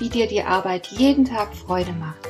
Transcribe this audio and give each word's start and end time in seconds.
wie 0.00 0.08
dir 0.08 0.26
die 0.26 0.42
Arbeit 0.42 0.88
jeden 0.88 1.26
Tag 1.26 1.54
Freude 1.54 1.92
macht. 1.92 2.26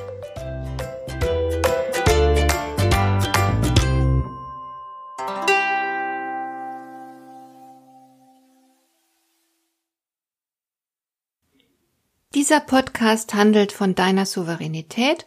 Dieser 12.35 12.61
Podcast 12.61 13.35
handelt 13.35 13.71
von 13.71 13.95
deiner 13.95 14.27
Souveränität 14.27 15.27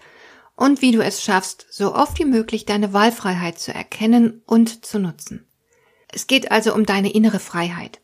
und 0.56 0.82
wie 0.82 0.92
du 0.92 1.02
es 1.02 1.24
schaffst, 1.24 1.66
so 1.70 1.96
oft 1.96 2.20
wie 2.20 2.26
möglich 2.26 2.66
deine 2.66 2.92
Wahlfreiheit 2.92 3.60
zu 3.60 3.74
erkennen 3.74 4.42
und 4.46 4.86
zu 4.86 5.00
nutzen. 5.00 5.48
Es 6.10 6.28
geht 6.28 6.52
also 6.52 6.74
um 6.74 6.86
deine 6.86 7.14
innere 7.14 7.40
Freiheit. 7.40 8.02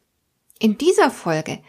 In 0.59 0.77
dieser 0.77 1.12
Folge 1.12 1.59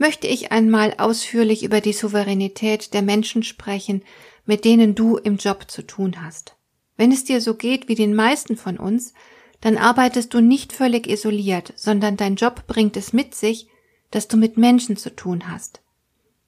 möchte 0.00 0.26
ich 0.26 0.50
einmal 0.50 0.94
ausführlich 0.96 1.62
über 1.62 1.82
die 1.82 1.92
Souveränität 1.92 2.94
der 2.94 3.02
Menschen 3.02 3.42
sprechen, 3.42 4.02
mit 4.46 4.64
denen 4.64 4.94
du 4.94 5.18
im 5.18 5.36
Job 5.36 5.70
zu 5.70 5.82
tun 5.82 6.22
hast. 6.22 6.56
Wenn 6.96 7.12
es 7.12 7.24
dir 7.24 7.42
so 7.42 7.54
geht 7.54 7.86
wie 7.86 7.94
den 7.94 8.14
meisten 8.14 8.56
von 8.56 8.78
uns, 8.78 9.12
dann 9.60 9.76
arbeitest 9.76 10.32
du 10.32 10.40
nicht 10.40 10.72
völlig 10.72 11.06
isoliert, 11.06 11.74
sondern 11.76 12.16
dein 12.16 12.36
Job 12.36 12.66
bringt 12.66 12.96
es 12.96 13.12
mit 13.12 13.34
sich, 13.34 13.68
dass 14.10 14.26
du 14.26 14.38
mit 14.38 14.56
Menschen 14.56 14.96
zu 14.96 15.14
tun 15.14 15.52
hast. 15.52 15.82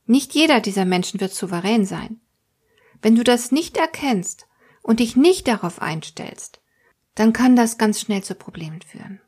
Nicht 0.07 0.33
jeder 0.33 0.61
dieser 0.61 0.87
Menschen 0.87 1.21
wird 1.21 1.35
souverän 1.35 1.85
sein. 1.85 2.23
Wenn 3.03 3.17
du 3.17 3.23
das 3.23 3.53
nicht 3.53 3.77
erkennst 3.77 4.47
und 4.81 5.01
dich 5.01 5.15
nicht 5.15 5.47
darauf 5.47 5.83
einstellst, 5.83 6.63
dann 7.15 7.35
kann 7.35 7.55
das 7.55 7.77
ganz 7.77 8.01
schnell 8.01 8.25
zu 8.25 8.35
Problemen 8.35 8.81
führen. 8.81 9.21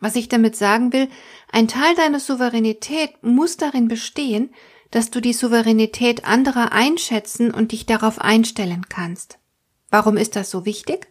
Was 0.00 0.16
ich 0.16 0.28
damit 0.28 0.56
sagen 0.56 0.92
will, 0.92 1.08
ein 1.50 1.68
Teil 1.68 1.94
deiner 1.94 2.20
Souveränität 2.20 3.22
muss 3.22 3.56
darin 3.56 3.88
bestehen, 3.88 4.50
dass 4.90 5.10
du 5.10 5.20
die 5.20 5.32
Souveränität 5.32 6.24
anderer 6.24 6.72
einschätzen 6.72 7.52
und 7.52 7.72
dich 7.72 7.86
darauf 7.86 8.20
einstellen 8.20 8.86
kannst. 8.88 9.38
Warum 9.90 10.16
ist 10.16 10.36
das 10.36 10.50
so 10.50 10.64
wichtig? 10.64 11.08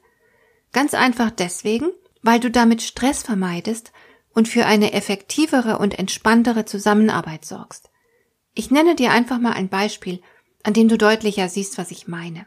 Ganz 0.72 0.94
einfach 0.94 1.32
deswegen, 1.32 1.90
weil 2.22 2.40
du 2.40 2.52
damit 2.52 2.82
Stress 2.82 3.24
vermeidest 3.24 3.92
und 4.34 4.48
für 4.48 4.66
eine 4.66 4.94
effektivere 4.94 5.80
und 5.80 5.98
entspanntere 5.98 6.66
Zusammenarbeit 6.66 7.46
sorgst. 7.46 7.90
Ich 8.54 8.72
nenne 8.72 8.96
dir 8.96 9.12
einfach 9.12 9.40
mal 9.40 9.54
ein 9.54 9.70
Beispiel, 9.70 10.22
an 10.64 10.74
dem 10.74 10.88
du 10.88 10.98
deutlicher 10.98 11.50
siehst, 11.50 11.78
was 11.78 11.92
ich 11.92 12.08
meine. 12.08 12.46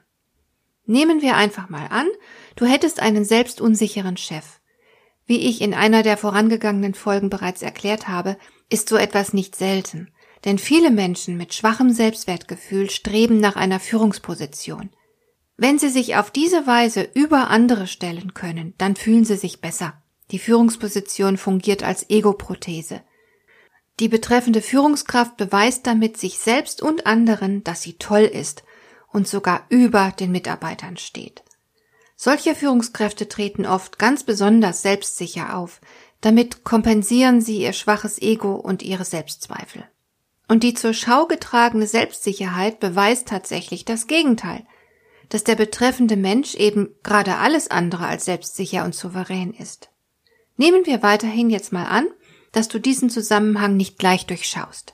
Nehmen 0.84 1.22
wir 1.22 1.36
einfach 1.36 1.68
mal 1.68 1.86
an, 1.86 2.08
du 2.56 2.66
hättest 2.66 3.00
einen 3.00 3.24
selbstunsicheren 3.24 4.16
Chef. 4.16 4.59
Wie 5.30 5.46
ich 5.46 5.60
in 5.60 5.74
einer 5.74 6.02
der 6.02 6.16
vorangegangenen 6.16 6.92
Folgen 6.92 7.30
bereits 7.30 7.62
erklärt 7.62 8.08
habe, 8.08 8.36
ist 8.68 8.88
so 8.88 8.96
etwas 8.96 9.32
nicht 9.32 9.54
selten. 9.54 10.08
Denn 10.44 10.58
viele 10.58 10.90
Menschen 10.90 11.36
mit 11.36 11.54
schwachem 11.54 11.92
Selbstwertgefühl 11.92 12.90
streben 12.90 13.38
nach 13.38 13.54
einer 13.54 13.78
Führungsposition. 13.78 14.90
Wenn 15.56 15.78
sie 15.78 15.88
sich 15.88 16.16
auf 16.16 16.32
diese 16.32 16.66
Weise 16.66 17.08
über 17.14 17.48
andere 17.48 17.86
stellen 17.86 18.34
können, 18.34 18.74
dann 18.76 18.96
fühlen 18.96 19.24
sie 19.24 19.36
sich 19.36 19.60
besser. 19.60 20.02
Die 20.32 20.40
Führungsposition 20.40 21.36
fungiert 21.36 21.84
als 21.84 22.10
Ego-Prothese. 22.10 23.00
Die 24.00 24.08
betreffende 24.08 24.60
Führungskraft 24.60 25.36
beweist 25.36 25.86
damit 25.86 26.16
sich 26.16 26.40
selbst 26.40 26.82
und 26.82 27.06
anderen, 27.06 27.62
dass 27.62 27.82
sie 27.82 27.92
toll 27.98 28.22
ist 28.22 28.64
und 29.12 29.28
sogar 29.28 29.64
über 29.68 30.12
den 30.18 30.32
Mitarbeitern 30.32 30.96
steht. 30.96 31.44
Solche 32.22 32.54
Führungskräfte 32.54 33.28
treten 33.30 33.64
oft 33.64 33.98
ganz 33.98 34.24
besonders 34.24 34.82
selbstsicher 34.82 35.56
auf, 35.56 35.80
damit 36.20 36.64
kompensieren 36.64 37.40
sie 37.40 37.62
ihr 37.62 37.72
schwaches 37.72 38.20
Ego 38.20 38.56
und 38.56 38.82
ihre 38.82 39.06
Selbstzweifel. 39.06 39.88
Und 40.46 40.62
die 40.62 40.74
zur 40.74 40.92
Schau 40.92 41.24
getragene 41.24 41.86
Selbstsicherheit 41.86 42.78
beweist 42.78 43.26
tatsächlich 43.28 43.86
das 43.86 44.06
Gegenteil, 44.06 44.66
dass 45.30 45.44
der 45.44 45.54
betreffende 45.54 46.18
Mensch 46.18 46.56
eben 46.56 46.90
gerade 47.02 47.36
alles 47.36 47.70
andere 47.70 48.04
als 48.04 48.26
selbstsicher 48.26 48.84
und 48.84 48.94
souverän 48.94 49.54
ist. 49.54 49.88
Nehmen 50.58 50.84
wir 50.84 51.02
weiterhin 51.02 51.48
jetzt 51.48 51.72
mal 51.72 51.86
an, 51.86 52.06
dass 52.52 52.68
du 52.68 52.78
diesen 52.78 53.08
Zusammenhang 53.08 53.78
nicht 53.78 53.98
gleich 53.98 54.26
durchschaust. 54.26 54.92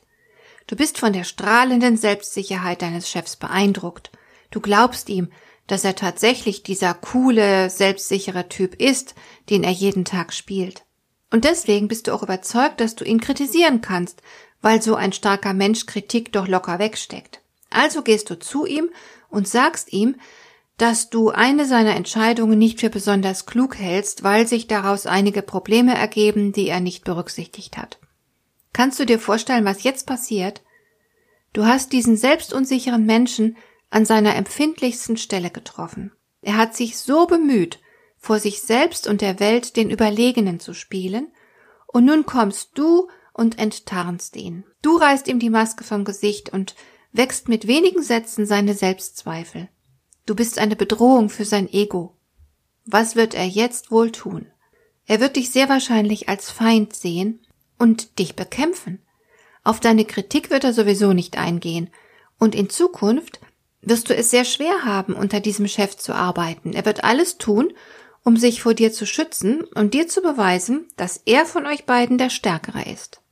Du 0.69 0.77
bist 0.77 0.97
von 0.97 1.13
der 1.13 1.25
strahlenden 1.25 1.97
Selbstsicherheit 1.97 2.83
deines 2.83 3.11
Chefs 3.11 3.35
beeindruckt. 3.35 4.13
Du 4.53 4.61
glaubst 4.61 5.09
ihm, 5.09 5.33
dass 5.67 5.85
er 5.85 5.97
tatsächlich 5.97 6.63
dieser 6.63 6.95
coole, 6.95 7.71
selbstsichere 7.71 8.49
Typ 8.49 8.75
ist, 8.81 9.15
den 9.51 9.65
er 9.65 9.73
jeden 9.73 10.05
Tag 10.05 10.33
spielt. 10.33 10.85
Und 11.31 11.45
deswegen 11.45 11.89
bist 11.89 12.07
du 12.07 12.15
auch 12.15 12.23
überzeugt, 12.23 12.81
dass 12.81 12.95
du 12.95 13.05
ihn 13.05 13.21
kritisieren 13.21 13.81
kannst, 13.81 14.23
weil 14.63 14.81
so 14.81 14.95
ein 14.95 15.13
starker 15.13 15.55
Mensch 15.55 15.87
Kritik 15.87 16.33
doch 16.33 16.49
locker 16.49 16.79
wegsteckt. 16.79 17.41
Also 17.71 18.03
gehst 18.03 18.31
du 18.31 18.39
zu 18.39 18.65
ihm 18.65 18.91
und 19.29 19.49
sagst 19.49 19.93
ihm, 19.93 20.17
dass 20.79 21.11
du 21.11 21.31
eine 21.31 21.65
seiner 21.65 21.97
Entscheidungen 21.97 22.59
nicht 22.59 22.81
für 22.81 22.91
besonders 22.91 23.47
klug 23.47 23.79
hältst, 23.79 24.23
weil 24.23 24.47
sich 24.47 24.67
daraus 24.67 25.07
einige 25.07 25.43
Probleme 25.43 25.95
ergeben, 25.95 26.53
die 26.53 26.69
er 26.69 26.81
nicht 26.81 27.05
berücksichtigt 27.05 27.77
hat. 27.77 27.99
Kannst 28.73 29.01
du 29.01 29.07
dir 29.07 29.19
vorstellen, 29.19 29.65
was 29.65 29.85
jetzt 29.85 30.07
passiert? 30.07 30.63
Du 31.55 31.65
hast 31.65 31.93
diesen 31.93 32.19
selbstunsicheren 32.19 33.07
Menschen 33.07 33.57
an 33.91 34.05
seiner 34.05 34.37
empfindlichsten 34.37 35.17
Stelle 35.17 35.51
getroffen. 35.51 36.13
Er 36.43 36.57
hat 36.57 36.77
sich 36.77 36.99
so 36.99 37.27
bemüht, 37.27 37.81
vor 38.19 38.39
sich 38.39 38.63
selbst 38.63 39.07
und 39.07 39.21
der 39.21 39.41
Welt 39.41 39.77
den 39.77 39.91
Überlegenen 39.91 40.61
zu 40.61 40.75
spielen, 40.75 41.33
und 41.87 42.05
nun 42.05 42.27
kommst 42.27 42.71
du 42.75 43.09
und 43.33 43.59
enttarnst 43.59 44.37
ihn. 44.37 44.65
Du 44.83 44.97
reißt 44.97 45.29
ihm 45.29 45.39
die 45.39 45.51
Maske 45.51 45.85
vom 45.85 46.05
Gesicht 46.05 46.53
und 46.53 46.75
wächst 47.13 47.49
mit 47.49 47.67
wenigen 47.67 48.03
Sätzen 48.03 48.47
seine 48.47 48.75
Selbstzweifel. 48.75 49.69
Du 50.27 50.35
bist 50.35 50.59
eine 50.59 50.77
Bedrohung 50.77 51.29
für 51.31 51.45
sein 51.45 51.73
Ego. 51.73 52.17
Was 52.85 53.17
wird 53.17 53.35
er 53.35 53.47
jetzt 53.47 53.91
wohl 53.91 54.11
tun? 54.11 54.47
Er 55.07 55.21
wird 55.21 55.37
dich 55.37 55.51
sehr 55.51 55.69
wahrscheinlich 55.69 56.29
als 56.29 56.51
Feind 56.51 56.95
sehen 56.95 57.47
und 57.79 58.19
dich 58.19 58.35
bekämpfen. 58.35 59.03
Auf 59.63 59.81
deine 59.81 60.05
Kritik 60.05 60.51
wird 60.51 60.65
er 60.65 60.73
sowieso 60.73 61.13
nicht 61.13 61.39
eingehen, 61.39 61.91
und 62.39 62.55
in 62.55 62.69
Zukunft 62.69 63.41
wirst 63.87 64.11
du 64.11 64.15
es 64.15 64.31
sehr 64.31 64.45
schwer 64.45 64.85
haben, 64.85 65.15
unter 65.15 65.41
diesem 65.41 65.69
Chef 65.69 65.97
zu 65.97 66.13
arbeiten. 66.13 66.73
Er 66.75 66.85
wird 66.85 67.05
alles 67.05 67.39
tun, 67.39 67.73
um 68.25 68.37
sich 68.37 68.61
vor 68.61 68.75
dir 68.75 68.93
zu 68.93 69.07
schützen 69.07 69.63
und 69.63 69.95
dir 69.95 70.09
zu 70.09 70.21
beweisen, 70.21 70.89
dass 70.97 71.23
er 71.25 71.47
von 71.47 71.65
euch 71.67 71.87
beiden 71.87 72.19
der 72.19 72.29
Stärkere 72.29 72.83
ist. 72.91 73.23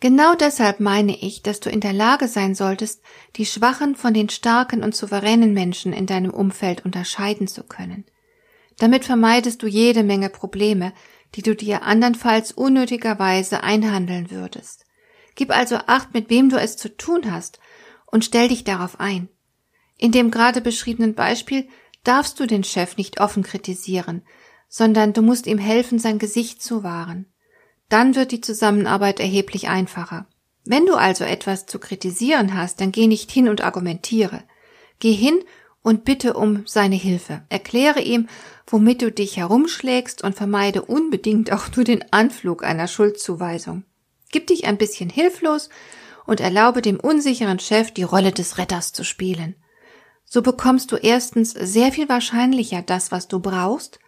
Genau 0.00 0.34
deshalb 0.34 0.80
meine 0.80 1.14
ich, 1.14 1.42
dass 1.42 1.60
du 1.60 1.68
in 1.68 1.80
der 1.80 1.92
Lage 1.92 2.26
sein 2.26 2.54
solltest, 2.54 3.02
die 3.36 3.44
schwachen 3.44 3.96
von 3.96 4.14
den 4.14 4.30
starken 4.30 4.82
und 4.82 4.96
souveränen 4.96 5.52
Menschen 5.52 5.92
in 5.92 6.06
deinem 6.06 6.30
Umfeld 6.30 6.86
unterscheiden 6.86 7.46
zu 7.46 7.62
können. 7.62 8.06
Damit 8.78 9.04
vermeidest 9.04 9.62
du 9.62 9.66
jede 9.66 10.02
Menge 10.02 10.30
Probleme, 10.30 10.94
die 11.34 11.42
du 11.42 11.54
dir 11.54 11.82
andernfalls 11.82 12.52
unnötigerweise 12.52 13.62
einhandeln 13.62 14.30
würdest. 14.30 14.86
Gib 15.34 15.54
also 15.54 15.76
acht, 15.86 16.14
mit 16.14 16.30
wem 16.30 16.48
du 16.48 16.56
es 16.56 16.78
zu 16.78 16.96
tun 16.96 17.30
hast, 17.30 17.60
und 18.06 18.24
stell 18.24 18.48
dich 18.48 18.64
darauf 18.64 18.98
ein. 18.98 19.28
In 20.00 20.12
dem 20.12 20.30
gerade 20.30 20.62
beschriebenen 20.62 21.14
Beispiel 21.14 21.68
darfst 22.04 22.40
du 22.40 22.46
den 22.46 22.64
Chef 22.64 22.96
nicht 22.96 23.20
offen 23.20 23.42
kritisieren, 23.42 24.22
sondern 24.66 25.12
du 25.12 25.20
musst 25.20 25.46
ihm 25.46 25.58
helfen, 25.58 25.98
sein 25.98 26.18
Gesicht 26.18 26.62
zu 26.62 26.82
wahren. 26.82 27.26
Dann 27.90 28.14
wird 28.14 28.32
die 28.32 28.40
Zusammenarbeit 28.40 29.20
erheblich 29.20 29.68
einfacher. 29.68 30.26
Wenn 30.64 30.86
du 30.86 30.94
also 30.94 31.24
etwas 31.24 31.66
zu 31.66 31.78
kritisieren 31.78 32.56
hast, 32.56 32.80
dann 32.80 32.92
geh 32.92 33.06
nicht 33.08 33.30
hin 33.30 33.46
und 33.46 33.60
argumentiere. 33.60 34.42
Geh 35.00 35.12
hin 35.12 35.38
und 35.82 36.06
bitte 36.06 36.32
um 36.32 36.66
seine 36.66 36.96
Hilfe. 36.96 37.42
Erkläre 37.50 38.00
ihm, 38.00 38.26
womit 38.66 39.02
du 39.02 39.12
dich 39.12 39.36
herumschlägst 39.36 40.24
und 40.24 40.34
vermeide 40.34 40.80
unbedingt 40.80 41.52
auch 41.52 41.76
nur 41.76 41.84
den 41.84 42.10
Anflug 42.10 42.64
einer 42.64 42.88
Schuldzuweisung. 42.88 43.84
Gib 44.32 44.46
dich 44.46 44.64
ein 44.64 44.78
bisschen 44.78 45.10
hilflos 45.10 45.68
und 46.24 46.40
erlaube 46.40 46.80
dem 46.80 46.98
unsicheren 46.98 47.58
Chef 47.58 47.90
die 47.90 48.02
Rolle 48.02 48.32
des 48.32 48.56
Retters 48.56 48.94
zu 48.94 49.04
spielen 49.04 49.56
so 50.32 50.42
bekommst 50.42 50.92
du 50.92 50.96
erstens 50.96 51.50
sehr 51.50 51.90
viel 51.90 52.08
wahrscheinlicher 52.08 52.82
das, 52.82 53.10
was 53.10 53.26
du 53.26 53.40
brauchst, 53.40 53.98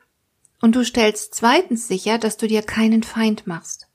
und 0.61 0.77
du 0.77 0.85
stellst 0.85 1.35
zweitens 1.35 1.89
sicher, 1.89 2.17
dass 2.19 2.37
du 2.37 2.47
dir 2.47 2.63
keinen 2.63 3.03
Feind 3.03 3.49
machst. 3.49 3.89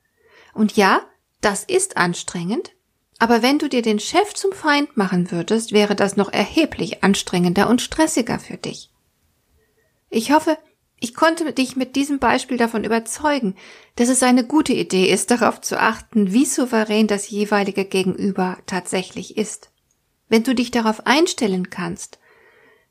Und 0.53 0.75
ja, 0.75 1.01
das 1.39 1.63
ist 1.63 1.95
anstrengend, 1.95 2.74
Aber 3.19 3.41
wenn 3.41 3.57
du 3.57 3.68
dir 3.68 3.81
den 3.81 4.00
Chef 4.00 4.33
zum 4.33 4.51
Feind 4.51 4.95
machen 4.95 5.31
würdest, 5.31 5.71
wäre 5.71 5.95
das 5.95 6.18
noch 6.18 6.31
erheblich 6.31 7.03
anstrengender 7.03 7.69
und 7.69 7.81
stressiger 7.81 8.39
für 8.39 8.57
dich. 8.57 8.91
Ich 10.09 10.31
hoffe, 10.31 10.57
ich 11.00 11.13
konnte 11.13 11.51
dich 11.53 11.75
mit 11.75 11.95
diesem 11.95 12.19
Beispiel 12.19 12.57
davon 12.57 12.83
überzeugen, 12.83 13.56
dass 13.95 14.09
es 14.09 14.23
eine 14.23 14.45
gute 14.45 14.73
Idee 14.73 15.09
ist, 15.09 15.31
darauf 15.31 15.62
zu 15.62 15.80
achten, 15.80 16.31
wie 16.31 16.45
souverän 16.45 17.07
das 17.07 17.30
jeweilige 17.30 17.85
Gegenüber 17.85 18.57
tatsächlich 18.65 19.38
ist. 19.38 19.71
Wenn 20.29 20.44
du 20.44 20.53
dich 20.53 20.71
darauf 20.71 21.06
einstellen 21.06 21.69
kannst, 21.69 22.19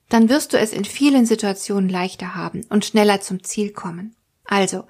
dann 0.09 0.29
wirst 0.29 0.53
du 0.53 0.59
es 0.59 0.73
in 0.73 0.85
vielen 0.85 1.27
Situationen 1.27 1.89
leichter 1.89 2.35
haben 2.35 2.65
und 2.71 2.85
schneller 2.85 3.21
zum 3.21 3.43
Ziel 3.43 3.73
kommen. 3.73 4.15
Also, 4.45 4.85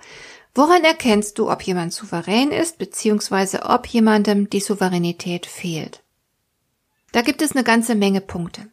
woran 0.54 0.84
erkennst 0.84 1.38
du, 1.38 1.50
ob 1.50 1.62
jemand 1.62 1.93
souverän 1.93 2.52
ist, 2.52 2.78
beziehungsweise 2.78 3.62
ob 3.64 3.87
jemandem 3.87 4.50
die 4.50 4.60
Souveränität 4.60 5.46
fehlt? 5.46 6.02
Da 7.12 7.22
gibt 7.22 7.40
es 7.40 7.52
eine 7.52 7.64
ganze 7.64 7.94
Menge 7.94 8.20
Punkte. 8.20 8.69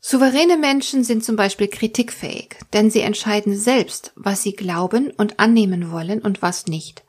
Souveräne 0.00 0.56
Menschen 0.56 1.04
sind 1.04 1.24
zum 1.24 1.36
Beispiel 1.36 1.68
kritikfähig, 1.68 2.56
denn 2.72 2.90
sie 2.90 3.00
entscheiden 3.00 3.56
selbst, 3.56 4.12
was 4.14 4.42
sie 4.42 4.52
glauben 4.52 5.10
und 5.10 5.40
annehmen 5.40 5.90
wollen 5.90 6.22
und 6.22 6.40
was 6.40 6.66
nicht. 6.66 7.04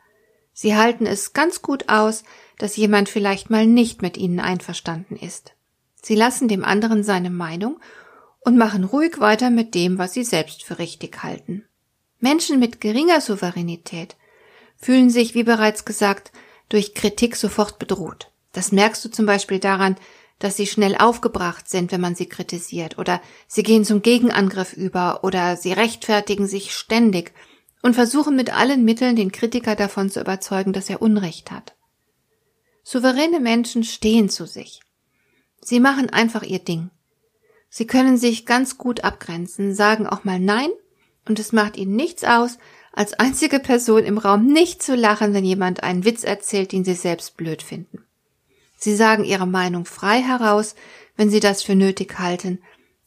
Sie 0.54 0.76
halten 0.76 1.06
es 1.06 1.34
ganz 1.34 1.62
gut 1.62 1.88
aus, 1.88 2.24
dass 2.58 2.76
jemand 2.76 3.08
vielleicht 3.08 3.50
mal 3.50 3.66
nicht 3.66 4.02
mit 4.02 4.18
ihnen 4.18 4.40
einverstanden 4.42 5.16
ist. 5.16 5.54
Sie 6.02 6.16
lassen 6.16 6.48
dem 6.48 6.64
anderen 6.64 7.04
seine 7.04 7.30
Meinung 7.30 7.80
und 8.42 8.58
machen 8.58 8.84
ruhig 8.84 9.20
weiter 9.20 9.50
mit 9.50 9.76
dem, 9.76 9.98
was 9.98 10.14
sie 10.14 10.24
selbst 10.24 10.64
für 10.64 10.80
richtig 10.80 11.24
halten. 11.24 11.66
Menschen 12.20 12.60
mit 12.60 12.82
geringer 12.82 13.22
Souveränität 13.22 14.16
fühlen 14.78 15.10
sich, 15.10 15.36
wie 15.36 15.44
bereits 15.44 15.86
gesagt, 15.86 16.32
durch 16.70 16.94
Kritik 16.94 17.36
sofort 17.36 17.80
bedroht. 17.80 18.32
Das 18.54 18.72
merkst 18.72 19.04
du 19.04 19.10
zum 19.10 19.26
Beispiel 19.26 19.60
daran, 19.60 19.96
dass 20.40 20.56
sie 20.56 20.68
schnell 20.68 20.96
aufgebracht 20.96 21.70
sind, 21.70 21.92
wenn 21.92 22.02
man 22.02 22.16
sie 22.16 22.28
kritisiert, 22.28 22.98
oder 22.98 23.22
sie 23.48 23.64
gehen 23.64 23.84
zum 23.84 24.02
Gegenangriff 24.02 24.74
über, 24.74 25.24
oder 25.24 25.58
sie 25.58 25.74
rechtfertigen 25.74 26.48
sich 26.48 26.74
ständig 26.74 27.34
und 27.82 27.94
versuchen 27.94 28.36
mit 28.36 28.56
allen 28.56 28.86
Mitteln 28.86 29.16
den 29.16 29.32
Kritiker 29.32 29.76
davon 29.76 30.10
zu 30.10 30.22
überzeugen, 30.22 30.72
dass 30.74 30.90
er 30.90 31.02
Unrecht 31.02 31.52
hat. 31.52 31.76
Souveräne 32.84 33.40
Menschen 33.40 33.84
stehen 33.84 34.30
zu 34.30 34.48
sich. 34.48 34.80
Sie 35.62 35.80
machen 35.80 36.10
einfach 36.10 36.44
ihr 36.44 36.60
Ding. 36.60 36.90
Sie 37.70 37.86
können 37.86 38.18
sich 38.18 38.46
ganz 38.46 38.78
gut 38.78 39.04
abgrenzen, 39.04 39.76
sagen 39.76 40.08
auch 40.08 40.24
mal 40.24 40.40
Nein, 40.40 40.70
und 41.28 41.40
es 41.40 41.52
macht 41.52 41.78
ihnen 41.78 41.96
nichts 41.96 42.24
aus, 42.24 42.58
als 42.92 43.14
einzige 43.14 43.60
Person 43.60 44.04
im 44.04 44.18
Raum 44.18 44.46
nicht 44.48 44.82
zu 44.82 44.96
lachen, 44.96 45.34
wenn 45.34 45.46
jemand 45.46 45.84
einen 45.84 46.06
Witz 46.06 46.24
erzählt, 46.24 46.72
den 46.72 46.84
sie 46.84 46.96
selbst 46.96 47.38
blöd 47.38 47.62
finden. 47.62 48.04
Sie 48.78 48.96
sagen 48.96 49.24
ihre 49.24 49.46
Meinung 49.46 49.86
frei 49.86 50.22
heraus, 50.22 50.76
wenn 51.16 51.30
sie 51.30 51.40
das 51.40 51.62
für 51.62 51.76
nötig 51.76 52.18
halten, 52.18 52.60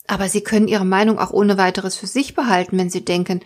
aber 0.06 0.28
sie 0.28 0.42
können 0.42 0.68
ihre 0.68 0.84
Meinung 0.84 1.18
auch 1.18 1.30
ohne 1.30 1.58
weiteres 1.58 1.96
für 1.96 2.06
sich 2.06 2.34
behalten, 2.34 2.78
wenn 2.78 2.90
sie 2.90 3.04
denken, 3.04 3.40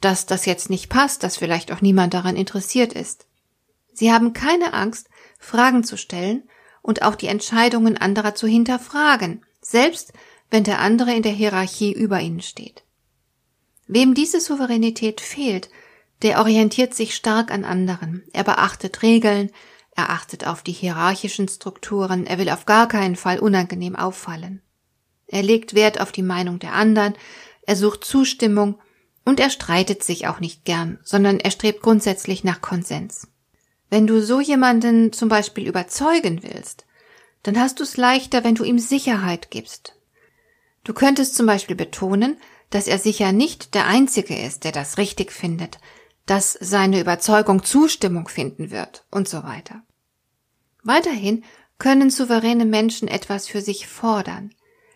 dass 0.00 0.26
das 0.26 0.46
jetzt 0.46 0.70
nicht 0.70 0.88
passt, 0.88 1.22
dass 1.22 1.36
vielleicht 1.36 1.70
auch 1.72 1.82
niemand 1.82 2.14
daran 2.14 2.36
interessiert 2.36 2.94
ist. 2.94 3.26
Sie 3.92 4.12
haben 4.12 4.32
keine 4.32 4.72
Angst, 4.72 5.08
Fragen 5.38 5.84
zu 5.84 5.96
stellen 5.96 6.44
und 6.82 7.02
auch 7.02 7.14
die 7.14 7.26
Entscheidungen 7.26 7.96
anderer 7.96 8.34
zu 8.34 8.46
hinterfragen, 8.46 9.44
selbst 9.60 10.12
wenn 10.50 10.64
der 10.64 10.80
andere 10.80 11.14
in 11.14 11.22
der 11.22 11.32
Hierarchie 11.32 11.92
über 11.92 12.20
ihnen 12.20 12.40
steht. 12.40 12.82
Wem 13.86 14.14
diese 14.14 14.40
Souveränität 14.40 15.20
fehlt, 15.20 15.68
der 16.22 16.38
orientiert 16.38 16.94
sich 16.94 17.14
stark 17.14 17.50
an 17.50 17.64
anderen, 17.64 18.24
er 18.32 18.44
beachtet 18.44 19.02
Regeln, 19.02 19.50
er 19.96 20.10
achtet 20.10 20.46
auf 20.46 20.62
die 20.62 20.72
hierarchischen 20.72 21.48
Strukturen, 21.48 22.26
er 22.26 22.38
will 22.38 22.50
auf 22.50 22.66
gar 22.66 22.88
keinen 22.88 23.16
Fall 23.16 23.38
unangenehm 23.38 23.96
auffallen. 23.96 24.62
Er 25.26 25.42
legt 25.42 25.74
Wert 25.74 26.00
auf 26.00 26.12
die 26.12 26.22
Meinung 26.22 26.58
der 26.58 26.74
anderen, 26.74 27.14
er 27.62 27.76
sucht 27.76 28.04
Zustimmung 28.04 28.78
und 29.24 29.40
er 29.40 29.50
streitet 29.50 30.02
sich 30.02 30.26
auch 30.26 30.40
nicht 30.40 30.64
gern, 30.64 30.98
sondern 31.04 31.40
er 31.40 31.50
strebt 31.50 31.82
grundsätzlich 31.82 32.44
nach 32.44 32.60
Konsens. 32.60 33.28
Wenn 33.90 34.06
du 34.06 34.22
so 34.22 34.40
jemanden 34.40 35.12
zum 35.12 35.28
Beispiel 35.28 35.66
überzeugen 35.66 36.42
willst, 36.42 36.86
dann 37.42 37.58
hast 37.58 37.80
du 37.80 37.82
es 37.82 37.96
leichter, 37.96 38.44
wenn 38.44 38.54
du 38.54 38.64
ihm 38.64 38.78
Sicherheit 38.78 39.50
gibst, 39.50 39.94
Du 40.84 40.94
könntest 40.94 41.34
zum 41.34 41.46
Beispiel 41.46 41.76
betonen, 41.76 42.36
dass 42.70 42.86
er 42.86 42.98
sicher 42.98 43.32
nicht 43.32 43.74
der 43.74 43.86
Einzige 43.86 44.36
ist, 44.36 44.64
der 44.64 44.72
das 44.72 44.98
richtig 44.98 45.32
findet, 45.32 45.78
dass 46.26 46.56
seine 46.60 47.00
Überzeugung 47.00 47.64
Zustimmung 47.64 48.28
finden 48.28 48.70
wird 48.70 49.04
und 49.10 49.28
so 49.28 49.42
weiter. 49.42 49.82
Weiterhin 50.82 51.44
können 51.78 52.10
souveräne 52.10 52.64
Menschen 52.64 53.08
etwas 53.08 53.48
für 53.48 53.60
sich 53.60 53.86
fordern. 53.86 54.54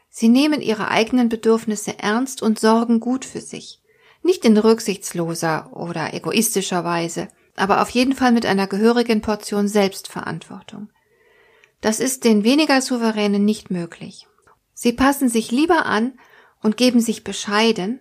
Sie 0.08 0.29
nehmen 0.29 0.61
ihre 0.61 0.88
eigenen 0.88 1.29
Bedürfnisse 1.29 1.99
ernst 1.99 2.41
und 2.41 2.61
sorgen 2.61 3.00
gut 3.00 3.25
für 3.25 3.41
sich. 3.41 3.81
Nicht 4.23 4.44
in 4.44 4.56
rücksichtsloser 4.56 5.70
oder 5.75 6.14
egoistischer 6.14 6.85
Weise, 6.85 7.29
aber 7.56 7.83
auf 7.83 7.91
jeden 7.91 8.15
Fall 8.15 8.33
mit 8.33 8.47
einer 8.47 8.67
gehörigen 8.67 9.21
Portion 9.21 9.69
Selbstverantwortung. 9.69 10.91
Das 11.81 12.01
ist 12.01 12.25
den 12.25 12.45
weniger 12.45 12.81
Souveränen 12.81 13.45
nicht 13.45 13.71
möglich. 13.71 14.27
Sie 14.75 14.93
passen 14.93 15.29
sich 15.29 15.51
lieber 15.51 15.87
an 15.87 16.15
und 16.62 16.77
geben 16.77 17.01
sich 17.01 17.25
bescheiden, 17.25 18.01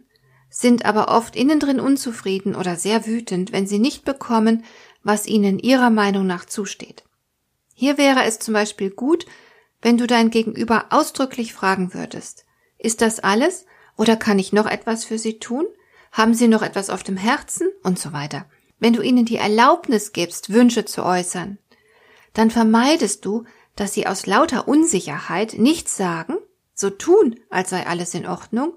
sind 0.50 0.86
aber 0.86 1.10
oft 1.10 1.36
innendrin 1.36 1.80
unzufrieden 1.80 2.56
oder 2.56 2.76
sehr 2.76 3.06
wütend, 3.06 3.52
wenn 3.52 3.68
sie 3.68 3.80
nicht 3.80 4.06
bekommen, 4.06 4.64
was 5.04 5.28
ihnen 5.28 5.60
ihrer 5.60 5.90
Meinung 5.90 6.26
nach 6.26 6.46
zusteht. 6.46 7.04
Hier 7.74 7.98
wäre 7.98 8.24
es 8.24 8.40
zum 8.40 8.54
Beispiel 8.54 8.90
gut, 8.90 9.26
wenn 9.82 9.98
du 9.98 10.08
dein 10.08 10.30
Gegenüber 10.30 10.86
ausdrücklich 10.92 11.54
fragen 11.54 11.94
würdest, 11.94 12.46
ist 12.78 13.02
das 13.02 13.20
alles 13.20 13.66
oder 13.98 14.16
kann 14.16 14.40
ich 14.40 14.54
noch 14.54 14.66
etwas 14.66 15.06
für 15.06 15.18
Sie 15.18 15.40
tun? 15.40 15.66
Haben 16.12 16.34
Sie 16.34 16.48
noch 16.48 16.62
etwas 16.62 16.90
auf 16.90 17.04
dem 17.04 17.18
Herzen? 17.18 17.68
Und 17.82 18.00
so 18.00 18.14
weiter. 18.14 18.46
Wenn 18.80 18.94
du 18.94 19.02
ihnen 19.02 19.26
die 19.26 19.38
Erlaubnis 19.38 20.14
gibst, 20.14 20.52
Wünsche 20.52 20.86
zu 20.86 21.04
äußern, 21.04 21.58
dann 22.34 22.52
vermeidest 22.52 23.26
du, 23.26 23.46
dass 23.76 23.94
sie 23.94 24.08
aus 24.08 24.26
lauter 24.26 24.68
Unsicherheit 24.68 25.56
nichts 25.58 25.98
sagen 25.98 26.38
so 26.74 26.90
tun, 26.90 27.40
als 27.50 27.70
sei 27.70 27.86
alles 27.86 28.14
in 28.14 28.26
Ordnung 28.26 28.74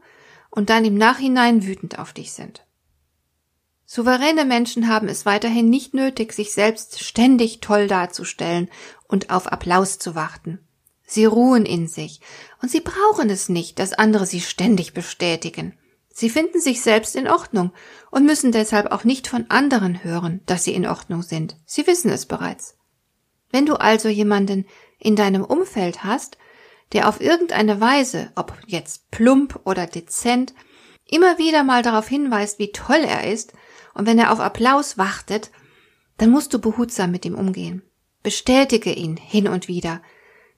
und 0.51 0.71
dann 0.71 0.85
im 0.85 0.97
Nachhinein 0.97 1.67
wütend 1.67 1.99
auf 1.99 2.13
dich 2.13 2.33
sind. 2.33 2.65
Souveräne 3.85 4.45
Menschen 4.45 4.89
haben 4.89 5.09
es 5.09 5.27
weiterhin 5.27 5.71
nicht 5.71 5.95
nötig, 5.95 6.33
sich 6.33 6.53
selbst 6.53 7.03
ständig 7.03 7.61
toll 7.61 7.87
darzustellen 7.87 8.69
und 9.07 9.31
auf 9.31 9.47
Applaus 9.47 9.99
zu 9.99 10.15
warten. 10.15 10.59
Sie 11.05 11.25
ruhen 11.25 11.65
in 11.65 11.87
sich, 11.87 12.21
und 12.61 12.69
sie 12.69 12.81
brauchen 12.81 13.31
es 13.31 13.49
nicht, 13.49 13.79
dass 13.79 13.93
andere 13.93 14.27
sie 14.27 14.41
ständig 14.41 14.93
bestätigen. 14.93 15.79
Sie 16.19 16.31
finden 16.31 16.63
sich 16.63 16.81
selbst 16.81 17.15
in 17.15 17.29
Ordnung 17.29 17.73
und 18.11 18.25
müssen 18.25 18.51
deshalb 18.51 18.91
auch 18.91 19.05
nicht 19.05 19.29
von 19.29 19.45
anderen 19.51 20.03
hören, 20.03 20.41
dass 20.47 20.65
sie 20.65 20.73
in 20.73 20.87
Ordnung 20.87 21.21
sind. 21.21 21.59
Sie 21.67 21.87
wissen 21.87 22.11
es 22.11 22.25
bereits. 22.25 22.79
Wenn 23.51 23.67
du 23.67 23.75
also 23.75 24.09
jemanden 24.09 24.65
in 24.99 25.15
deinem 25.15 25.45
Umfeld 25.45 26.05
hast, 26.05 26.39
der 26.95 27.07
auf 27.07 27.21
irgendeine 27.21 27.83
Weise, 27.83 28.33
ob 28.35 28.57
jetzt 28.67 29.11
plump 29.11 29.61
oder 29.65 29.87
dezent, 29.87 30.55
immer 31.05 31.37
wieder 31.37 31.65
mal 31.65 31.83
darauf 31.83 32.09
hinweist, 32.09 32.59
wie 32.59 32.73
toll 32.73 33.05
er 33.07 33.31
ist, 33.31 33.53
und 33.93 34.07
wenn 34.07 34.19
er 34.19 34.33
auf 34.33 34.41
Applaus 34.41 34.97
wartet, 34.97 35.51
dann 36.17 36.31
musst 36.31 36.55
du 36.55 36.59
behutsam 36.59 37.11
mit 37.11 37.27
ihm 37.27 37.35
umgehen. 37.35 37.83
Bestätige 38.23 38.91
ihn 38.91 39.19
hin 39.19 39.49
und 39.49 39.69
wieder, 39.69 40.01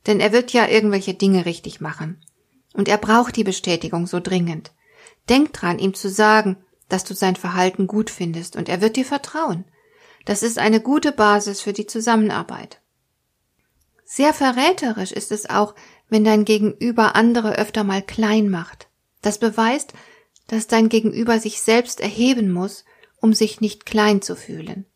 denn 0.06 0.20
er 0.20 0.30
wird 0.30 0.52
ja 0.52 0.68
irgendwelche 0.68 1.14
Dinge 1.14 1.46
richtig 1.46 1.80
machen. 1.80 2.24
Und 2.74 2.88
er 2.88 2.98
braucht 2.98 3.34
die 3.34 3.42
Bestätigung 3.42 4.06
so 4.06 4.20
dringend. 4.20 4.70
Denk 5.28 5.52
dran, 5.52 5.78
ihm 5.78 5.94
zu 5.94 6.08
sagen, 6.08 6.56
dass 6.88 7.04
du 7.04 7.14
sein 7.14 7.36
Verhalten 7.36 7.86
gut 7.86 8.10
findest, 8.10 8.56
und 8.56 8.68
er 8.68 8.80
wird 8.80 8.96
dir 8.96 9.04
vertrauen. 9.04 9.64
Das 10.24 10.42
ist 10.42 10.58
eine 10.58 10.80
gute 10.80 11.12
Basis 11.12 11.60
für 11.60 11.72
die 11.72 11.86
Zusammenarbeit. 11.86 12.80
Sehr 14.04 14.32
verräterisch 14.32 15.12
ist 15.12 15.32
es 15.32 15.48
auch, 15.48 15.74
wenn 16.08 16.24
dein 16.24 16.44
Gegenüber 16.44 17.14
andere 17.14 17.56
öfter 17.58 17.84
mal 17.84 18.02
klein 18.02 18.48
macht. 18.48 18.88
Das 19.20 19.38
beweist, 19.38 19.92
dass 20.46 20.66
dein 20.66 20.88
Gegenüber 20.88 21.38
sich 21.38 21.60
selbst 21.60 22.00
erheben 22.00 22.50
muss, 22.50 22.84
um 23.20 23.34
sich 23.34 23.60
nicht 23.60 23.86
klein 23.86 24.22
zu 24.22 24.34
fühlen. 24.34 24.86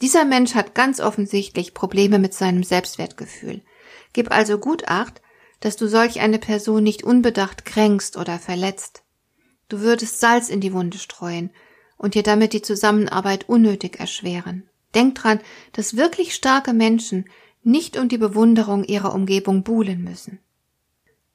Dieser 0.00 0.24
Mensch 0.24 0.54
hat 0.54 0.74
ganz 0.74 1.00
offensichtlich 1.00 1.74
Probleme 1.74 2.18
mit 2.18 2.34
seinem 2.34 2.62
Selbstwertgefühl. 2.62 3.62
Gib 4.12 4.30
also 4.30 4.58
gut 4.58 4.88
acht, 4.88 5.20
dass 5.60 5.76
du 5.76 5.86
solch 5.86 6.20
eine 6.20 6.38
Person 6.38 6.82
nicht 6.82 7.04
unbedacht 7.04 7.64
kränkst 7.64 8.16
oder 8.16 8.38
verletzt. 8.38 9.03
Du 9.68 9.80
würdest 9.80 10.20
Salz 10.20 10.48
in 10.48 10.60
die 10.60 10.72
Wunde 10.72 10.98
streuen 10.98 11.50
und 11.96 12.14
dir 12.14 12.22
damit 12.22 12.52
die 12.52 12.62
Zusammenarbeit 12.62 13.48
unnötig 13.48 13.98
erschweren. 13.98 14.68
Denk 14.94 15.16
dran, 15.16 15.40
dass 15.72 15.96
wirklich 15.96 16.34
starke 16.34 16.72
Menschen 16.72 17.24
nicht 17.62 17.96
um 17.96 18.08
die 18.08 18.18
Bewunderung 18.18 18.84
ihrer 18.84 19.14
Umgebung 19.14 19.62
buhlen 19.62 20.04
müssen. 20.04 20.38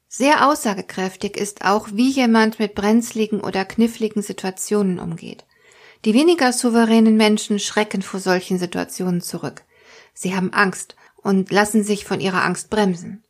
Sehr 0.08 0.48
aussagekräftig 0.48 1.38
ist 1.38 1.66
auch, 1.66 1.90
wie 1.92 2.10
jemand 2.10 2.60
mit 2.60 2.76
brenzligen 2.76 3.42
oder 3.42 3.66
kniffligen 3.66 4.22
Situationen 4.22 5.00
umgeht. 5.00 5.46
Die 6.06 6.14
weniger 6.14 6.54
souveränen 6.54 7.18
Menschen 7.18 7.60
schrecken 7.60 8.02
vor 8.02 8.20
solchen 8.20 8.58
Situationen 8.58 9.22
zurück. 9.22 9.64
Sie 10.14 10.36
haben 10.36 10.54
Angst 10.54 10.96
und 11.18 11.52
lassen 11.52 11.84
sich 11.84 12.06
von 12.06 12.20
ihrer 12.22 12.44
Angst 12.44 12.70
bremsen. 12.70 13.24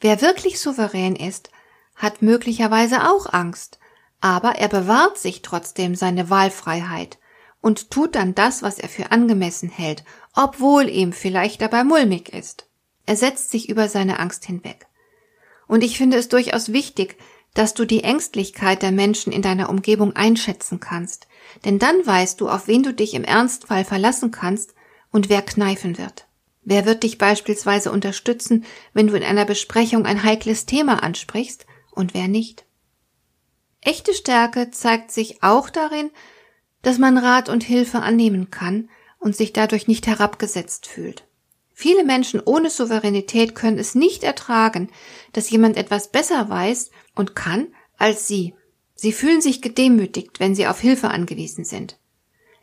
Wer 0.00 0.20
wirklich 0.20 0.58
souverän 0.58 1.14
ist, 1.14 1.50
hat 1.94 2.22
möglicherweise 2.22 3.08
auch 3.08 3.32
Angst, 3.32 3.78
aber 4.24 4.52
er 4.52 4.68
bewahrt 4.68 5.18
sich 5.18 5.42
trotzdem 5.42 5.94
seine 5.94 6.30
Wahlfreiheit 6.30 7.18
und 7.60 7.90
tut 7.90 8.14
dann 8.14 8.34
das, 8.34 8.62
was 8.62 8.78
er 8.78 8.88
für 8.88 9.12
angemessen 9.12 9.68
hält, 9.68 10.02
obwohl 10.34 10.88
ihm 10.88 11.12
vielleicht 11.12 11.60
dabei 11.60 11.84
mulmig 11.84 12.30
ist. 12.30 12.66
Er 13.04 13.16
setzt 13.16 13.50
sich 13.50 13.68
über 13.68 13.86
seine 13.86 14.18
Angst 14.20 14.46
hinweg. 14.46 14.86
Und 15.66 15.84
ich 15.84 15.98
finde 15.98 16.16
es 16.16 16.30
durchaus 16.30 16.72
wichtig, 16.72 17.18
dass 17.52 17.74
du 17.74 17.84
die 17.84 18.02
Ängstlichkeit 18.02 18.80
der 18.80 18.92
Menschen 18.92 19.30
in 19.30 19.42
deiner 19.42 19.68
Umgebung 19.68 20.16
einschätzen 20.16 20.80
kannst, 20.80 21.28
denn 21.66 21.78
dann 21.78 22.06
weißt 22.06 22.40
du, 22.40 22.48
auf 22.48 22.66
wen 22.66 22.82
du 22.82 22.94
dich 22.94 23.12
im 23.12 23.24
Ernstfall 23.24 23.84
verlassen 23.84 24.30
kannst 24.30 24.74
und 25.12 25.28
wer 25.28 25.42
kneifen 25.42 25.98
wird. 25.98 26.26
Wer 26.62 26.86
wird 26.86 27.02
dich 27.02 27.18
beispielsweise 27.18 27.92
unterstützen, 27.92 28.64
wenn 28.94 29.08
du 29.08 29.16
in 29.16 29.22
einer 29.22 29.44
Besprechung 29.44 30.06
ein 30.06 30.22
heikles 30.22 30.64
Thema 30.64 31.02
ansprichst 31.02 31.66
und 31.90 32.14
wer 32.14 32.26
nicht? 32.26 32.64
Echte 33.84 34.14
Stärke 34.14 34.70
zeigt 34.70 35.12
sich 35.12 35.42
auch 35.42 35.68
darin, 35.68 36.10
dass 36.82 36.98
man 36.98 37.18
Rat 37.18 37.48
und 37.48 37.62
Hilfe 37.62 38.00
annehmen 38.00 38.50
kann 38.50 38.88
und 39.18 39.36
sich 39.36 39.52
dadurch 39.52 39.88
nicht 39.88 40.06
herabgesetzt 40.06 40.86
fühlt. 40.86 41.24
Viele 41.72 42.04
Menschen 42.04 42.40
ohne 42.44 42.70
Souveränität 42.70 43.54
können 43.54 43.78
es 43.78 43.94
nicht 43.94 44.24
ertragen, 44.24 44.90
dass 45.32 45.50
jemand 45.50 45.76
etwas 45.76 46.08
besser 46.08 46.48
weiß 46.48 46.90
und 47.14 47.34
kann 47.34 47.68
als 47.98 48.26
sie. 48.26 48.54
Sie 48.94 49.12
fühlen 49.12 49.40
sich 49.40 49.60
gedemütigt, 49.60 50.40
wenn 50.40 50.54
sie 50.54 50.66
auf 50.66 50.80
Hilfe 50.80 51.08
angewiesen 51.08 51.64
sind. 51.64 51.98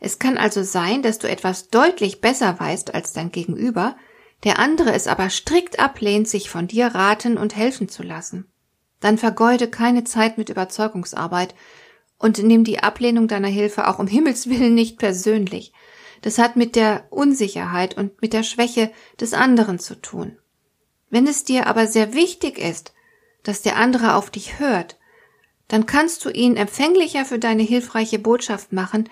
Es 0.00 0.18
kann 0.18 0.38
also 0.38 0.64
sein, 0.64 1.02
dass 1.02 1.18
du 1.18 1.28
etwas 1.28 1.68
deutlich 1.68 2.20
besser 2.20 2.58
weißt 2.58 2.94
als 2.94 3.12
dein 3.12 3.30
Gegenüber, 3.30 3.96
der 4.42 4.58
andere 4.58 4.92
es 4.92 5.06
aber 5.06 5.30
strikt 5.30 5.78
ablehnt, 5.78 6.26
sich 6.26 6.50
von 6.50 6.66
dir 6.66 6.88
raten 6.88 7.38
und 7.38 7.54
helfen 7.54 7.88
zu 7.88 8.02
lassen. 8.02 8.50
Dann 9.02 9.18
vergeude 9.18 9.68
keine 9.68 10.04
Zeit 10.04 10.38
mit 10.38 10.48
Überzeugungsarbeit 10.48 11.54
und 12.18 12.38
nimm 12.38 12.62
die 12.62 12.78
Ablehnung 12.78 13.26
deiner 13.28 13.48
Hilfe 13.48 13.88
auch 13.88 13.98
um 13.98 14.06
Himmels 14.06 14.48
willen 14.48 14.74
nicht 14.74 14.96
persönlich. 14.96 15.72
Das 16.22 16.38
hat 16.38 16.54
mit 16.54 16.76
der 16.76 17.04
Unsicherheit 17.10 17.96
und 17.96 18.22
mit 18.22 18.32
der 18.32 18.44
Schwäche 18.44 18.92
des 19.20 19.34
anderen 19.34 19.80
zu 19.80 20.00
tun. 20.00 20.38
Wenn 21.10 21.26
es 21.26 21.42
dir 21.42 21.66
aber 21.66 21.88
sehr 21.88 22.14
wichtig 22.14 22.58
ist, 22.58 22.94
dass 23.42 23.60
der 23.60 23.76
andere 23.76 24.14
auf 24.14 24.30
dich 24.30 24.60
hört, 24.60 24.98
dann 25.66 25.84
kannst 25.84 26.24
du 26.24 26.30
ihn 26.30 26.56
empfänglicher 26.56 27.24
für 27.24 27.40
deine 27.40 27.64
hilfreiche 27.64 28.20
Botschaft 28.20 28.72
machen, 28.72 29.08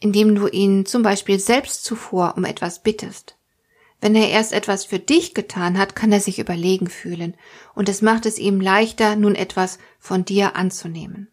indem 0.00 0.34
du 0.34 0.48
ihn 0.48 0.86
zum 0.86 1.02
Beispiel 1.02 1.38
selbst 1.38 1.84
zuvor 1.84 2.34
um 2.38 2.44
etwas 2.44 2.82
bittest. 2.82 3.36
Wenn 4.04 4.16
er 4.16 4.28
erst 4.28 4.52
etwas 4.52 4.84
für 4.84 4.98
dich 4.98 5.32
getan 5.32 5.78
hat, 5.78 5.96
kann 5.96 6.12
er 6.12 6.20
sich 6.20 6.38
überlegen 6.38 6.88
fühlen, 6.88 7.34
und 7.74 7.88
es 7.88 8.02
macht 8.02 8.26
es 8.26 8.38
ihm 8.38 8.60
leichter, 8.60 9.16
nun 9.16 9.34
etwas 9.34 9.78
von 9.98 10.26
dir 10.26 10.56
anzunehmen. 10.56 11.28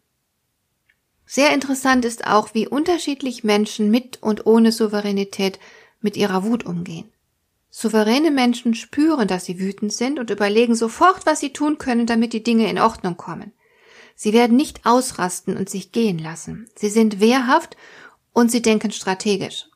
Sehr 1.26 1.52
interessant 1.52 2.06
ist 2.06 2.26
auch, 2.26 2.54
wie 2.54 2.66
unterschiedlich 2.66 3.44
Menschen 3.44 3.90
mit 3.90 4.22
und 4.22 4.46
ohne 4.46 4.72
Souveränität 4.72 5.58
mit 6.00 6.16
ihrer 6.16 6.44
Wut 6.44 6.64
umgehen. 6.64 7.12
Souveräne 7.68 8.30
Menschen 8.30 8.74
spüren, 8.74 9.28
dass 9.28 9.44
sie 9.44 9.60
wütend 9.60 9.92
sind 9.92 10.18
und 10.18 10.30
überlegen 10.30 10.74
sofort, 10.74 11.26
was 11.26 11.40
sie 11.40 11.52
tun 11.52 11.76
können, 11.76 12.06
damit 12.06 12.32
die 12.32 12.42
Dinge 12.42 12.70
in 12.70 12.78
Ordnung 12.78 13.18
kommen. 13.18 13.52
Sie 14.14 14.32
werden 14.32 14.56
nicht 14.56 14.86
ausrasten 14.86 15.58
und 15.58 15.68
sich 15.68 15.92
gehen 15.92 16.18
lassen. 16.18 16.70
Sie 16.74 16.88
sind 16.88 17.20
wehrhaft 17.20 17.76
und 18.32 18.50
sie 18.50 18.62
denken 18.62 18.92
strategisch. 18.92 19.66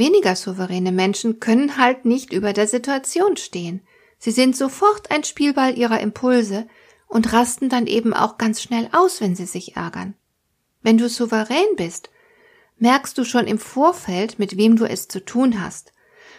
Weniger 0.00 0.34
souveräne 0.34 0.92
Menschen 0.92 1.40
können 1.40 1.76
halt 1.76 2.06
nicht 2.06 2.32
über 2.32 2.54
der 2.54 2.66
Situation 2.66 3.36
stehen. 3.36 3.82
Sie 4.18 4.30
sind 4.30 4.56
sofort 4.56 5.10
ein 5.10 5.24
Spielball 5.24 5.76
ihrer 5.76 6.00
Impulse 6.00 6.66
und 7.06 7.34
rasten 7.34 7.68
dann 7.68 7.86
eben 7.86 8.14
auch 8.14 8.38
ganz 8.38 8.62
schnell 8.62 8.88
aus, 8.92 9.20
wenn 9.20 9.36
sie 9.36 9.44
sich 9.44 9.76
ärgern. 9.76 10.14
Wenn 10.80 10.96
du 10.96 11.06
souverän 11.06 11.76
bist, 11.76 12.08
merkst 12.78 13.18
du 13.18 13.24
schon 13.24 13.46
im 13.46 13.58
Vorfeld, 13.58 14.38
mit 14.38 14.56
wem 14.56 14.76
du 14.76 14.86
es 14.86 15.06
zu 15.06 15.22
tun 15.22 15.62
hast. 15.62 15.92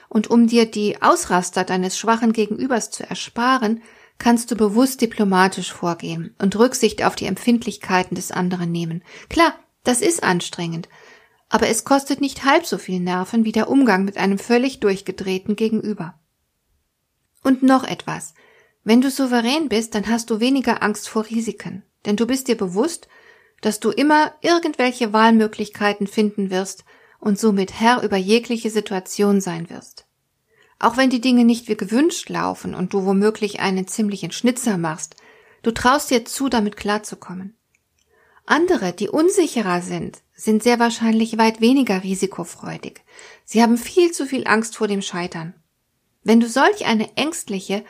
Und 0.10 0.28
um 0.32 0.48
dir 0.48 0.66
die 0.66 1.00
Ausraster 1.04 1.64
deines 1.64 2.00
schwachen 2.00 2.34
Gegenübers 2.34 2.90
zu 2.90 3.08
ersparen, 3.08 3.84
kannst 4.18 4.50
du 4.50 4.56
bewusst 4.56 5.02
diplomatisch 5.02 5.72
vorgehen 5.72 6.34
und 6.40 6.56
Rücksicht 6.56 7.04
auf 7.04 7.16
die 7.16 7.28
Empfindlichkeiten 7.28 8.16
des 8.16 8.32
anderen 8.32 8.72
nehmen. 8.72 9.04
Klar, 9.30 9.54
das 9.84 10.02
ist 10.02 10.24
anstrengend, 10.24 10.90
aber 11.52 11.68
es 11.68 11.84
kostet 11.84 12.22
nicht 12.22 12.46
halb 12.46 12.66
so 12.66 12.78
viel 12.78 13.02
Nerven 13.02 13.44
wie 13.44 13.52
der 13.52 13.70
Umgang 13.70 14.06
mit 14.06 14.16
einem 14.16 14.40
völlig 14.40 14.80
durchgedrehten 14.80 15.58
Gegenüber. 15.58 16.18
Und 17.44 17.62
noch 17.62 17.84
etwas. 17.84 18.34
Wenn 18.86 19.02
du 19.02 19.12
souverän 19.12 19.68
bist, 19.68 19.94
dann 19.94 20.08
hast 20.08 20.30
du 20.30 20.40
weniger 20.40 20.82
Angst 20.82 21.10
vor 21.10 21.26
Risiken, 21.26 21.84
denn 22.06 22.16
du 22.16 22.26
bist 22.26 22.48
dir 22.48 22.56
bewusst, 22.56 23.10
dass 23.60 23.82
du 23.82 23.92
immer 23.92 24.34
irgendwelche 24.40 25.12
Wahlmöglichkeiten 25.12 26.08
finden 26.08 26.52
wirst 26.52 26.86
und 27.20 27.38
somit 27.38 27.80
Herr 27.80 28.02
über 28.02 28.18
jegliche 28.18 28.70
Situation 28.70 29.42
sein 29.42 29.70
wirst. 29.70 30.06
Auch 30.80 30.96
wenn 30.96 31.10
die 31.10 31.22
Dinge 31.22 31.44
nicht 31.44 31.68
wie 31.68 31.76
gewünscht 31.76 32.30
laufen 32.30 32.74
und 32.74 32.94
du 32.94 33.06
womöglich 33.06 33.60
einen 33.60 33.88
ziemlichen 33.88 34.32
Schnitzer 34.32 34.78
machst, 34.78 35.18
du 35.64 35.72
traust 35.72 36.12
dir 36.12 36.24
zu, 36.24 36.48
damit 36.48 36.78
klarzukommen. 36.78 37.58
Andere, 38.46 38.94
die 38.94 39.10
unsicherer 39.10 39.82
sind, 39.82 40.20
sind 40.36 40.64
sehr 40.64 40.80
wahrscheinlich 40.80 41.38
weit 41.38 41.62
weniger 41.62 42.04
risikofreudig. 42.04 43.02
Sie 43.46 43.62
haben 43.62 43.78
viel 43.78 44.12
zu 44.12 44.26
viel 44.26 44.48
Angst 44.48 44.76
vor 44.76 44.88
dem 44.88 45.02
Scheitern. 45.02 45.54
Wenn 46.24 46.40
du 46.40 46.48
solch 46.48 46.86
eine 46.86 47.16
ängstliche 47.16 47.84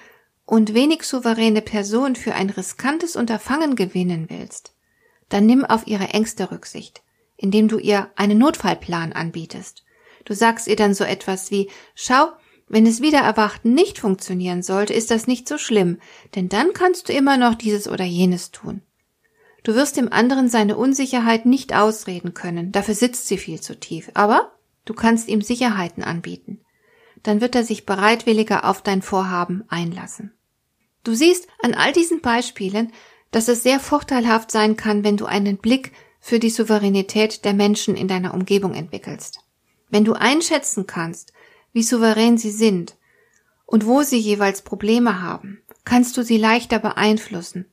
und 0.45 0.73
wenig 0.73 1.03
souveräne 1.03 1.61
Person 1.61 2.15
für 2.15 2.35
ein 2.35 2.49
riskantes 2.49 3.15
Unterfangen 3.15 3.75
gewinnen 3.75 4.27
willst, 4.29 4.73
dann 5.29 5.45
nimm 5.45 5.63
auf 5.63 5.87
ihre 5.87 6.09
Ängste 6.09 6.51
Rücksicht, 6.51 7.01
indem 7.37 7.67
du 7.67 7.77
ihr 7.77 8.11
einen 8.15 8.37
Notfallplan 8.37 9.13
anbietest. 9.13 9.85
Du 10.25 10.33
sagst 10.33 10.67
ihr 10.67 10.75
dann 10.75 10.93
so 10.93 11.03
etwas 11.03 11.51
wie, 11.51 11.69
schau, 11.95 12.27
wenn 12.67 12.85
es 12.85 13.01
wieder 13.01 13.19
erwachten 13.19 13.73
nicht 13.73 13.99
funktionieren 13.99 14.61
sollte, 14.61 14.93
ist 14.93 15.11
das 15.11 15.27
nicht 15.27 15.47
so 15.47 15.57
schlimm, 15.57 15.99
denn 16.35 16.47
dann 16.47 16.73
kannst 16.73 17.09
du 17.09 17.13
immer 17.13 17.37
noch 17.37 17.55
dieses 17.55 17.87
oder 17.87 18.05
jenes 18.05 18.51
tun. 18.51 18.81
Du 19.63 19.75
wirst 19.75 19.97
dem 19.97 20.11
anderen 20.11 20.49
seine 20.49 20.75
Unsicherheit 20.75 21.45
nicht 21.45 21.73
ausreden 21.73 22.33
können, 22.33 22.71
dafür 22.71 22.95
sitzt 22.95 23.27
sie 23.27 23.37
viel 23.37 23.61
zu 23.61 23.79
tief, 23.79 24.09
aber 24.15 24.51
du 24.85 24.93
kannst 24.93 25.27
ihm 25.27 25.41
Sicherheiten 25.41 26.03
anbieten. 26.03 26.61
Dann 27.21 27.41
wird 27.41 27.55
er 27.55 27.63
sich 27.63 27.85
bereitwilliger 27.85 28.65
auf 28.65 28.81
dein 28.81 29.03
Vorhaben 29.03 29.63
einlassen. 29.69 30.33
Du 31.03 31.13
siehst 31.13 31.47
an 31.61 31.75
all 31.75 31.93
diesen 31.93 32.21
Beispielen, 32.21 32.91
dass 33.29 33.47
es 33.47 33.63
sehr 33.63 33.79
vorteilhaft 33.79 34.51
sein 34.51 34.75
kann, 34.75 35.03
wenn 35.03 35.17
du 35.17 35.25
einen 35.25 35.57
Blick 35.57 35.91
für 36.19 36.39
die 36.39 36.49
Souveränität 36.49 37.45
der 37.45 37.53
Menschen 37.53 37.95
in 37.95 38.07
deiner 38.07 38.33
Umgebung 38.33 38.73
entwickelst. 38.73 39.39
Wenn 39.89 40.05
du 40.05 40.13
einschätzen 40.13 40.87
kannst, 40.87 41.33
wie 41.73 41.83
souverän 41.83 42.37
sie 42.37 42.51
sind 42.51 42.97
und 43.65 43.85
wo 43.85 44.01
sie 44.01 44.17
jeweils 44.17 44.61
Probleme 44.63 45.21
haben, 45.21 45.61
kannst 45.85 46.17
du 46.17 46.23
sie 46.23 46.37
leichter 46.37 46.79
beeinflussen 46.79 47.65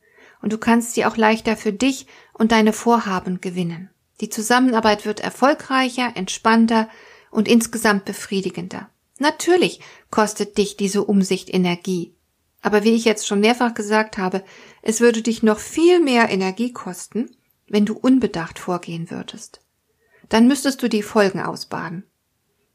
und 0.43 0.53
du 0.53 0.59
kannst 0.59 0.95
sie 0.95 1.05
auch 1.05 1.17
leichter 1.17 1.57
für 1.57 1.73
dich 1.73 2.07
und 2.33 2.53
deine 2.53 2.73
Vorhaben 2.73 3.41
gewinnen. 3.41 3.91
Die 4.21 4.31
Zusammenarbeit 4.31 5.07
wird 5.07 5.21
erfolgreicher, 5.21 6.13
entspannter 6.15 6.89
und 7.31 7.49
insgesamt 7.49 8.05
befriedigender. 8.05 8.89
Natürlich 9.19 9.81
kostet 10.11 10.59
dich 10.59 10.77
diese 10.77 11.05
Umsicht 11.05 11.53
Energie, 11.53 12.15
aber 12.61 12.85
wie 12.85 12.95
ich 12.95 13.05
jetzt 13.05 13.27
schon 13.27 13.41
mehrfach 13.41 13.75
gesagt 13.75 14.19
habe, 14.19 14.45
es 14.83 15.01
würde 15.01 15.23
dich 15.23 15.43
noch 15.43 15.59
viel 15.59 16.01
mehr 16.01 16.29
Energie 16.29 16.73
kosten, 16.73 17.31
wenn 17.69 17.87
du 17.87 17.95
unbedacht 17.95 18.59
vorgehen 18.59 19.11
würdest. 19.11 19.61
Dann 20.29 20.49
müsstest 20.49 20.83
du 20.83 20.89
die 20.89 21.03
Folgen 21.03 21.41
ausbaden. 21.41 22.05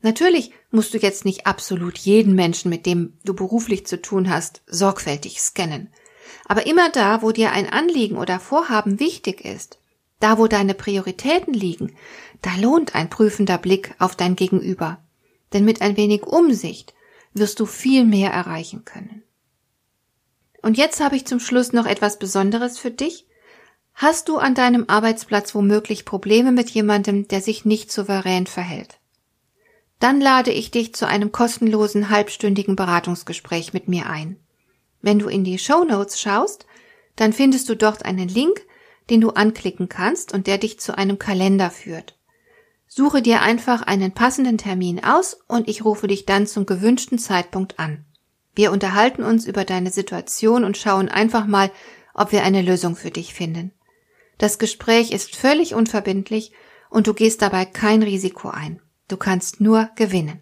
Natürlich 0.01 0.51
musst 0.69 0.93
du 0.93 0.97
jetzt 0.97 1.23
nicht 1.23 1.47
absolut 1.47 1.97
jeden 1.97 2.35
Menschen, 2.35 2.69
mit 2.69 2.85
dem 2.85 3.17
du 3.23 3.33
beruflich 3.33 3.85
zu 3.85 4.01
tun 4.01 4.29
hast, 4.29 4.61
sorgfältig 4.67 5.41
scannen. 5.41 5.89
Aber 6.45 6.65
immer 6.65 6.89
da, 6.89 7.21
wo 7.21 7.31
dir 7.31 7.51
ein 7.51 7.69
Anliegen 7.69 8.17
oder 8.17 8.39
Vorhaben 8.39 8.99
wichtig 8.99 9.43
ist, 9.45 9.79
da 10.19 10.37
wo 10.37 10.47
deine 10.47 10.73
Prioritäten 10.73 11.53
liegen, 11.53 11.95
da 12.41 12.55
lohnt 12.55 12.95
ein 12.95 13.09
prüfender 13.09 13.57
Blick 13.57 13.95
auf 13.99 14.15
dein 14.15 14.35
Gegenüber. 14.35 14.99
Denn 15.53 15.65
mit 15.65 15.81
ein 15.81 15.97
wenig 15.97 16.23
Umsicht 16.23 16.93
wirst 17.33 17.59
du 17.59 17.65
viel 17.65 18.05
mehr 18.05 18.31
erreichen 18.31 18.85
können. 18.85 19.23
Und 20.61 20.77
jetzt 20.77 21.01
habe 21.01 21.15
ich 21.15 21.25
zum 21.25 21.39
Schluss 21.39 21.73
noch 21.73 21.85
etwas 21.85 22.19
Besonderes 22.19 22.77
für 22.77 22.91
dich. 22.91 23.27
Hast 23.93 24.29
du 24.29 24.37
an 24.37 24.55
deinem 24.55 24.85
Arbeitsplatz 24.87 25.53
womöglich 25.53 26.05
Probleme 26.05 26.51
mit 26.51 26.69
jemandem, 26.69 27.27
der 27.27 27.41
sich 27.41 27.65
nicht 27.65 27.91
souverän 27.91 28.47
verhält? 28.47 28.99
Dann 29.99 30.19
lade 30.19 30.51
ich 30.51 30.71
dich 30.71 30.95
zu 30.95 31.07
einem 31.07 31.31
kostenlosen 31.31 32.09
halbstündigen 32.09 32.75
Beratungsgespräch 32.75 33.73
mit 33.73 33.87
mir 33.87 34.09
ein. 34.09 34.37
Wenn 35.03 35.19
du 35.19 35.27
in 35.27 35.43
die 35.43 35.59
Show 35.59 35.83
Notes 35.83 36.19
schaust, 36.19 36.65
dann 37.17 37.33
findest 37.33 37.69
du 37.69 37.75
dort 37.75 38.05
einen 38.05 38.29
Link, 38.29 38.65
den 39.09 39.21
du 39.21 39.31
anklicken 39.31 39.89
kannst 39.89 40.33
und 40.33 40.47
der 40.47 40.57
dich 40.57 40.79
zu 40.79 40.97
einem 40.97 41.19
Kalender 41.19 41.69
führt. 41.69 42.17
Suche 42.87 43.21
dir 43.21 43.41
einfach 43.41 43.81
einen 43.81 44.13
passenden 44.13 44.57
Termin 44.57 45.03
aus 45.03 45.37
und 45.47 45.67
ich 45.67 45.83
rufe 45.83 46.07
dich 46.07 46.25
dann 46.25 46.47
zum 46.47 46.65
gewünschten 46.65 47.19
Zeitpunkt 47.19 47.79
an. 47.79 48.05
Wir 48.55 48.71
unterhalten 48.71 49.23
uns 49.23 49.45
über 49.45 49.65
deine 49.65 49.91
Situation 49.91 50.63
und 50.63 50.77
schauen 50.77 51.09
einfach 51.09 51.45
mal, 51.45 51.69
ob 52.13 52.31
wir 52.31 52.43
eine 52.43 52.61
Lösung 52.61 52.95
für 52.95 53.11
dich 53.11 53.33
finden. 53.33 53.73
Das 54.37 54.57
Gespräch 54.57 55.11
ist 55.11 55.35
völlig 55.35 55.75
unverbindlich 55.75 56.53
und 56.89 57.07
du 57.07 57.13
gehst 57.13 57.41
dabei 57.41 57.65
kein 57.65 58.03
Risiko 58.03 58.49
ein. 58.49 58.79
Du 59.09 59.17
kannst 59.17 59.59
nur 59.59 59.89
gewinnen. 59.95 60.41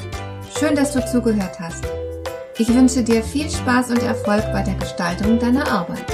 Schön, 0.61 0.75
dass 0.75 0.93
du 0.93 1.03
zugehört 1.03 1.59
hast. 1.59 1.83
Ich 2.59 2.71
wünsche 2.71 3.01
dir 3.03 3.23
viel 3.23 3.49
Spaß 3.49 3.89
und 3.89 4.03
Erfolg 4.03 4.43
bei 4.53 4.61
der 4.61 4.75
Gestaltung 4.75 5.39
deiner 5.39 5.67
Arbeit. 5.67 6.05